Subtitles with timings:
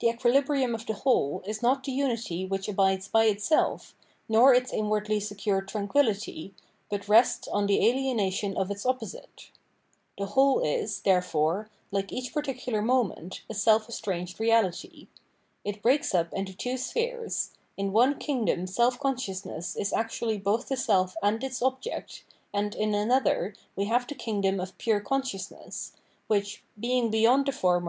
[0.00, 3.94] The equilibrium of the whole is not the unity which abides by itself,
[4.28, 6.52] nor its inwardly secured tranquillity,
[6.90, 9.52] but rests on the alienation of its opposite.
[10.18, 15.06] The whole is, therefore, like each particular moment, a self estranged reality.
[15.64, 20.76] It breaks up into two spheres: in one kingdom self consciousness is actually both the
[20.76, 25.92] self and its object, and in another we have the kingdom of pure consciousness,
[26.26, 27.80] which, being beyond the former.